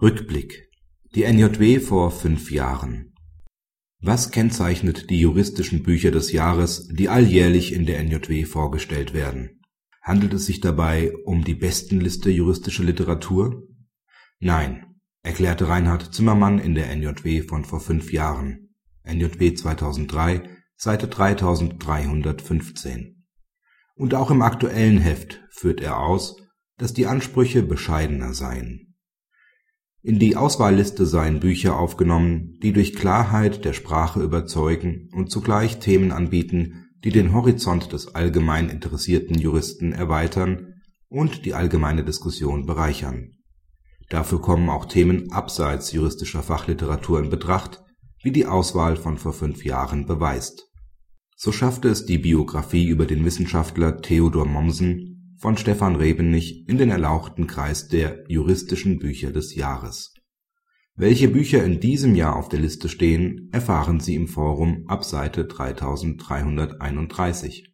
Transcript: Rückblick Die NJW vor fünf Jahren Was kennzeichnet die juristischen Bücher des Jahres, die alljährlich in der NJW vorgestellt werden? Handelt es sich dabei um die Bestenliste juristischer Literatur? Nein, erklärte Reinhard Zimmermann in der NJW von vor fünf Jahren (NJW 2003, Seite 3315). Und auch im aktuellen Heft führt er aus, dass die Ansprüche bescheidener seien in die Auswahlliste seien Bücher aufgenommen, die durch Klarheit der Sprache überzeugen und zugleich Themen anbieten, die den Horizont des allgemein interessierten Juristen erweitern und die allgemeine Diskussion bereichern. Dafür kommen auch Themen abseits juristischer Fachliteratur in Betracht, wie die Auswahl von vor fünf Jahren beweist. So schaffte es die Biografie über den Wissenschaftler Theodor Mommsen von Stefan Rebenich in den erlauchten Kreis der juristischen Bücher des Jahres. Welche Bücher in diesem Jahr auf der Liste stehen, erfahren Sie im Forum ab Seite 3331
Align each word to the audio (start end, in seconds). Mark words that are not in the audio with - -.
Rückblick 0.00 0.70
Die 1.16 1.24
NJW 1.24 1.80
vor 1.80 2.12
fünf 2.12 2.52
Jahren 2.52 3.14
Was 4.00 4.30
kennzeichnet 4.30 5.10
die 5.10 5.18
juristischen 5.18 5.82
Bücher 5.82 6.12
des 6.12 6.30
Jahres, 6.30 6.86
die 6.86 7.08
alljährlich 7.08 7.72
in 7.72 7.84
der 7.84 8.00
NJW 8.04 8.44
vorgestellt 8.44 9.12
werden? 9.12 9.60
Handelt 10.00 10.34
es 10.34 10.46
sich 10.46 10.60
dabei 10.60 11.12
um 11.24 11.42
die 11.42 11.56
Bestenliste 11.56 12.30
juristischer 12.30 12.84
Literatur? 12.84 13.64
Nein, 14.38 14.86
erklärte 15.24 15.66
Reinhard 15.66 16.14
Zimmermann 16.14 16.60
in 16.60 16.76
der 16.76 16.94
NJW 16.94 17.42
von 17.42 17.64
vor 17.64 17.80
fünf 17.80 18.12
Jahren 18.12 18.72
(NJW 19.02 19.52
2003, 19.52 20.48
Seite 20.76 21.08
3315). 21.08 23.26
Und 23.96 24.14
auch 24.14 24.30
im 24.30 24.42
aktuellen 24.42 24.98
Heft 24.98 25.42
führt 25.50 25.80
er 25.80 25.98
aus, 25.98 26.36
dass 26.76 26.92
die 26.92 27.06
Ansprüche 27.06 27.64
bescheidener 27.64 28.32
seien 28.32 28.87
in 30.08 30.18
die 30.18 30.36
Auswahlliste 30.36 31.04
seien 31.04 31.38
Bücher 31.38 31.78
aufgenommen, 31.78 32.58
die 32.62 32.72
durch 32.72 32.94
Klarheit 32.94 33.66
der 33.66 33.74
Sprache 33.74 34.22
überzeugen 34.22 35.10
und 35.12 35.30
zugleich 35.30 35.80
Themen 35.80 36.12
anbieten, 36.12 36.86
die 37.04 37.10
den 37.10 37.34
Horizont 37.34 37.92
des 37.92 38.14
allgemein 38.14 38.70
interessierten 38.70 39.36
Juristen 39.38 39.92
erweitern 39.92 40.80
und 41.10 41.44
die 41.44 41.52
allgemeine 41.52 42.04
Diskussion 42.04 42.64
bereichern. 42.64 43.32
Dafür 44.08 44.40
kommen 44.40 44.70
auch 44.70 44.86
Themen 44.86 45.30
abseits 45.30 45.92
juristischer 45.92 46.42
Fachliteratur 46.42 47.22
in 47.22 47.28
Betracht, 47.28 47.84
wie 48.22 48.32
die 48.32 48.46
Auswahl 48.46 48.96
von 48.96 49.18
vor 49.18 49.34
fünf 49.34 49.62
Jahren 49.62 50.06
beweist. 50.06 50.70
So 51.36 51.52
schaffte 51.52 51.90
es 51.90 52.06
die 52.06 52.16
Biografie 52.16 52.86
über 52.86 53.04
den 53.04 53.26
Wissenschaftler 53.26 54.00
Theodor 54.00 54.46
Mommsen 54.46 55.17
von 55.38 55.56
Stefan 55.56 55.96
Rebenich 55.96 56.68
in 56.68 56.76
den 56.78 56.90
erlauchten 56.90 57.46
Kreis 57.46 57.88
der 57.88 58.24
juristischen 58.28 58.98
Bücher 58.98 59.30
des 59.30 59.54
Jahres. 59.54 60.14
Welche 60.96 61.28
Bücher 61.28 61.64
in 61.64 61.78
diesem 61.78 62.16
Jahr 62.16 62.34
auf 62.34 62.48
der 62.48 62.58
Liste 62.58 62.88
stehen, 62.88 63.48
erfahren 63.52 64.00
Sie 64.00 64.16
im 64.16 64.26
Forum 64.26 64.82
ab 64.88 65.04
Seite 65.04 65.44
3331 65.44 67.72